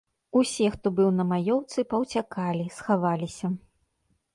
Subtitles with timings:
[0.39, 3.57] Усе, хто быў на маёўцы, паўцякалі, схаваліся.